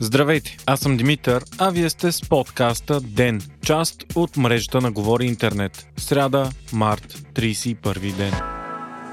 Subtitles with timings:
[0.00, 5.26] Здравейте, аз съм Димитър, а вие сте с подкаста ДЕН, част от мрежата на Говори
[5.26, 5.86] Интернет.
[5.96, 8.32] Сряда, март, 31 ден.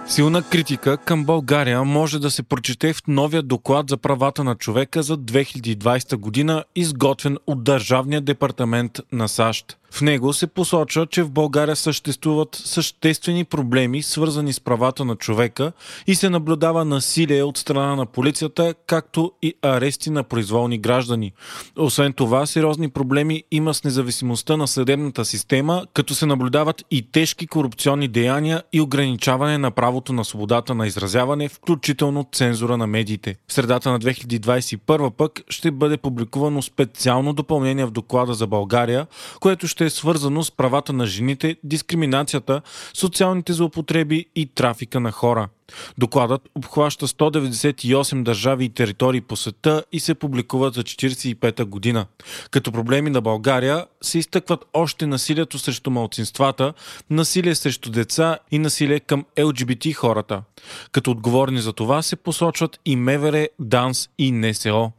[0.07, 5.03] Силна критика към България може да се прочете в новия доклад за правата на човека
[5.03, 9.78] за 2020 година, изготвен от Държавния департамент на САЩ.
[9.91, 15.71] В него се посочва, че в България съществуват съществени проблеми, свързани с правата на човека
[16.07, 21.33] и се наблюдава насилие от страна на полицията, както и арести на произволни граждани.
[21.77, 27.47] Освен това, сериозни проблеми има с независимостта на съдебната система, като се наблюдават и тежки
[27.47, 33.35] корупционни деяния и ограничаване на правото на свободата на изразяване, включително цензура на медиите.
[33.47, 39.07] В средата на 2021 пък ще бъде публикувано специално допълнение в доклада за България,
[39.39, 42.61] което ще ще е свързано с правата на жените, дискриминацията,
[42.93, 45.47] социалните злоупотреби и трафика на хора.
[45.97, 52.05] Докладът обхваща 198 държави и територии по света и се публикува за 45-та година.
[52.51, 56.73] Като проблеми на България се изтъкват още насилието срещу малцинствата,
[57.09, 60.43] насилие срещу деца и насилие към ЛГБТ хората.
[60.91, 64.91] Като отговорни за това се посочват и МВР, ДАНС и НСО.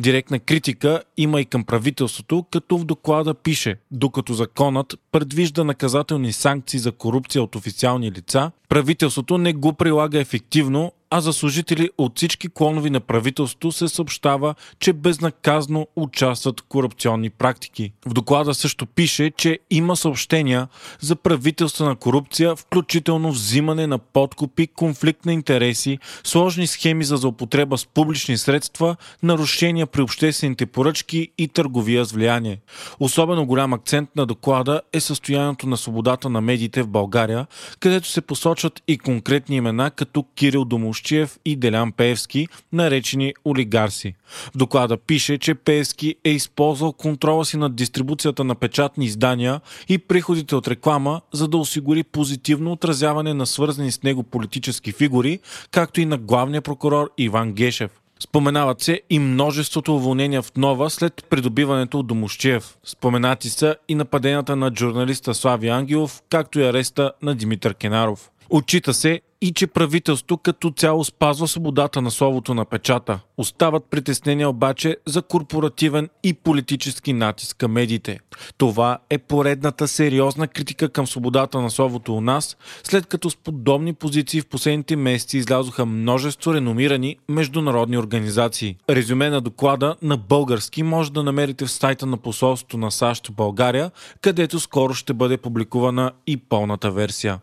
[0.00, 6.78] Директна критика има и към правителството, като в доклада пише, докато законът предвижда наказателни санкции
[6.78, 12.48] за корупция от официални лица, правителството не го прилага ефективно, а за служители от всички
[12.54, 17.92] клонови на правителството се съобщава, че безнаказно участват корупционни практики.
[18.06, 20.68] В доклада също пише, че има съобщения
[21.00, 27.86] за правителствена корупция, включително взимане на подкупи, конфликт на интереси, сложни схеми за злоупотреба с
[27.86, 32.58] публични средства, нарушения при обществените поръчки и търговия с влияние.
[33.00, 37.46] Особено голям акцент на доклада е състоянието на свободата на медиите в България,
[37.80, 44.14] където се посочват и конкретни имена като Кирил Домощ Мусчиев и Делян Пеевски, наречени олигарси.
[44.54, 49.98] В доклада пише, че Пеевски е използвал контрола си над дистрибуцията на печатни издания и
[49.98, 55.38] приходите от реклама, за да осигури позитивно отразяване на свързани с него политически фигури,
[55.70, 57.90] както и на главния прокурор Иван Гешев.
[58.20, 62.76] Споменават се и множеството уволнения в Нова след придобиването от Домощиев.
[62.84, 68.30] Споменати са и нападенията на журналиста Слави Ангелов, както и ареста на Димитър Кенаров.
[68.50, 73.20] Отчита се и че правителство като цяло спазва свободата на словото на печата.
[73.36, 78.18] Остават притеснения обаче за корпоративен и политически натиск към медиите.
[78.58, 83.94] Това е поредната сериозна критика към свободата на словото у нас, след като с подобни
[83.94, 88.76] позиции в последните месеци излязоха множество реномирани международни организации.
[88.90, 93.32] Резюме на доклада на български може да намерите в сайта на посолството на САЩ в
[93.32, 93.90] България,
[94.20, 97.38] където скоро ще бъде публикувана и пълната версия.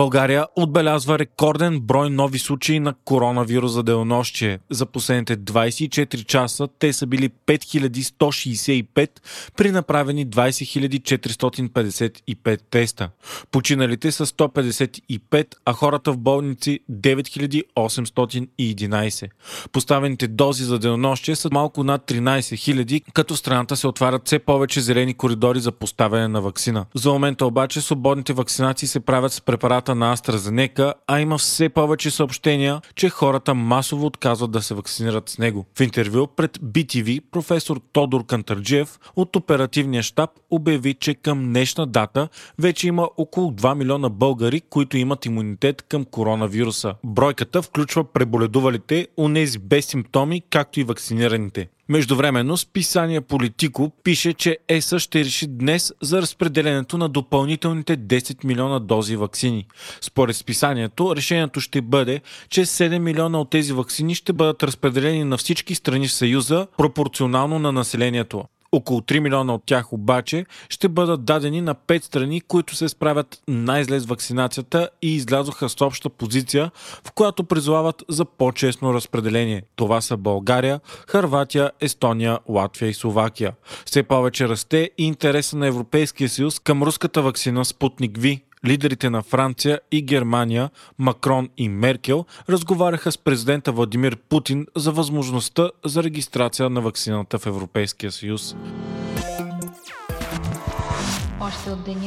[0.00, 4.58] България отбелязва рекорден брой нови случаи на коронавирус за денонощие.
[4.70, 9.10] За последните 24 часа те са били 5165
[9.56, 13.10] при направени 20455 теста.
[13.50, 19.28] Починалите са 155, а хората в болници 9811.
[19.72, 24.80] Поставените дози за денонощие са малко над 13 000, като страната се отварят все повече
[24.80, 26.86] зелени коридори за поставяне на вакцина.
[26.94, 31.68] За момента обаче свободните вакцинации се правят с препарата вакцината на AstraZeneca, а има все
[31.68, 35.66] повече съобщения, че хората масово отказват да се вакцинират с него.
[35.78, 42.28] В интервю пред BTV професор Тодор Кантарджиев от оперативния щаб обяви, че към днешна дата
[42.58, 46.94] вече има около 2 милиона българи, които имат имунитет към коронавируса.
[47.04, 51.68] Бройката включва преболедувалите, унези без симптоми, както и вакцинираните.
[51.90, 58.78] Междувременно списание Политико пише, че ЕСА ще реши днес за разпределението на допълнителните 10 милиона
[58.78, 59.66] дози вакцини.
[60.00, 65.36] Според списанието, решението ще бъде, че 7 милиона от тези вакцини ще бъдат разпределени на
[65.36, 68.44] всички страни в Съюза пропорционално на населението.
[68.72, 73.42] Около 3 милиона от тях обаче ще бъдат дадени на 5 страни, които се справят
[73.48, 76.70] най-зле с вакцинацията и излязоха с обща позиция,
[77.04, 79.62] в която призовават за по-честно разпределение.
[79.76, 83.52] Това са България, Харватия, Естония, Латвия и Словакия.
[83.86, 89.22] Все повече расте и интереса на Европейския съюз към руската вакцина Спутник Ви, лидерите на
[89.22, 96.70] Франция и Германия, Макрон и Меркел, разговаряха с президента Владимир Путин за възможността за регистрация
[96.70, 98.54] на вакцината в Европейския съюз.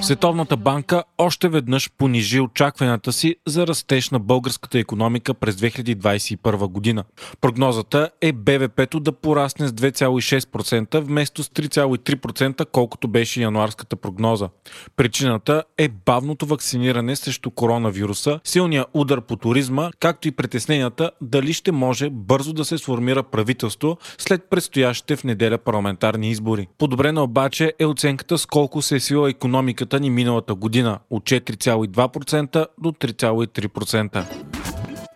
[0.02, 7.04] Световната банка още веднъж понижи очакванията си за растеж на българската економика през 2021 година.
[7.42, 14.50] Прогнозата е БВП-то да порасне с 2,6% вместо с 3,3%, колкото беше януарската прогноза.
[14.96, 21.72] Причината е бавното вакциниране срещу коронавируса, силния удар по туризма, както и притесненията дали ще
[21.72, 26.68] може бързо да се сформира правителство след предстоящите в неделя парламентарни избори.
[26.78, 32.68] Подобрена обаче е оценката с колко се е свила економиката ни миналата година от 4,2%
[32.78, 34.26] до 3,3%.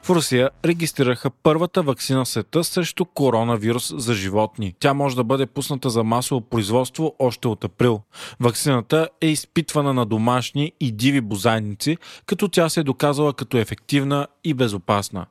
[0.08, 4.74] В Русия регистрираха първата вакцина в света срещу коронавирус за животни.
[4.80, 8.02] Тя може да бъде пусната за масово производство още от април.
[8.40, 14.28] Вакцината е изпитвана на домашни и диви бозайници, като тя се е доказала като ефективна
[14.44, 15.26] и безопасна.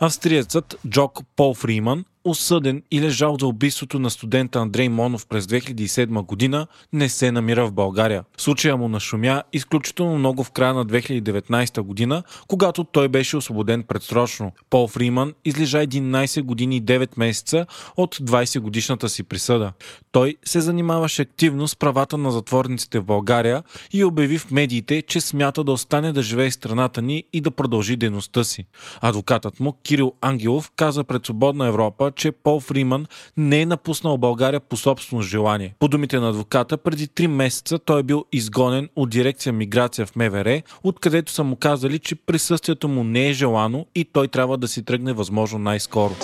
[0.00, 6.26] Австриецът Джок Пол Фриман осъден и лежал за убийството на студента Андрей Монов през 2007
[6.26, 8.24] година, не се намира в България.
[8.36, 14.52] Случая му нашумя изключително много в края на 2019 година, когато той беше освободен предсрочно.
[14.70, 17.66] Пол Фриман излежа 11 години и 9 месеца
[17.96, 19.72] от 20 годишната си присъда.
[20.12, 25.20] Той се занимаваше активно с правата на затворниците в България и обяви в медиите, че
[25.20, 28.64] смята да остане да живее страната ни и да продължи дейността си.
[29.00, 33.06] Адвокатът му, Кирил Ангелов, каза пред Свободна Европа, че Пол Фриман
[33.36, 35.74] не е напуснал България по собствено желание.
[35.78, 40.16] По думите на адвоката, преди 3 месеца той е бил изгонен от дирекция Миграция в
[40.16, 44.68] МВР, откъдето са му казали, че присъствието му не е желано и той трябва да
[44.68, 46.14] си тръгне възможно най-скоро.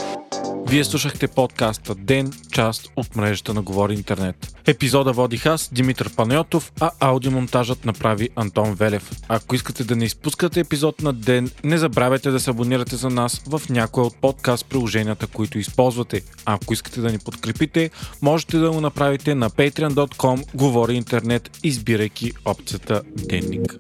[0.75, 4.55] Вие слушахте подкаста Ден, част от мрежата на Говори Интернет.
[4.67, 9.11] Епизода водих аз, Димитър Панайотов, а аудиомонтажът направи Антон Велев.
[9.29, 13.43] Ако искате да не изпускате епизод на Ден, не забравяйте да се абонирате за нас
[13.47, 16.23] в някоя от подкаст приложенията, които използвате.
[16.45, 17.91] Ако искате да ни подкрепите,
[18.23, 23.79] можете да го направите на patreon.com Говори Интернет, избирайки опцията Денник.